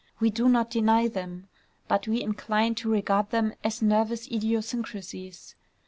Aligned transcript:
We 0.19 0.31
do 0.31 0.49
not 0.49 0.71
deny 0.71 1.07
them; 1.07 1.47
but 1.87 2.07
we 2.07 2.23
incline 2.23 2.73
to 2.73 2.89
regard 2.89 3.29
them 3.29 3.53
as 3.63 3.83
nervous 3.83 4.25
idiosyncrasies. 4.29 5.53